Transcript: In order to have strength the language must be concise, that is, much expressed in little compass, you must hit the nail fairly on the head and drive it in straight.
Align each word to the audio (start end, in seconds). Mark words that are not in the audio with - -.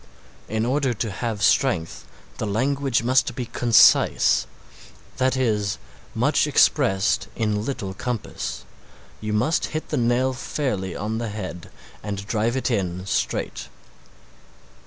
In 0.49 0.65
order 0.65 0.95
to 0.95 1.11
have 1.11 1.43
strength 1.43 2.07
the 2.39 2.47
language 2.47 3.03
must 3.03 3.35
be 3.35 3.45
concise, 3.45 4.47
that 5.17 5.37
is, 5.37 5.77
much 6.15 6.47
expressed 6.47 7.27
in 7.35 7.63
little 7.63 7.93
compass, 7.93 8.65
you 9.19 9.31
must 9.31 9.65
hit 9.77 9.89
the 9.89 9.97
nail 9.97 10.33
fairly 10.33 10.95
on 10.95 11.19
the 11.19 11.29
head 11.29 11.69
and 12.01 12.25
drive 12.25 12.57
it 12.57 12.71
in 12.71 13.05
straight. 13.05 13.67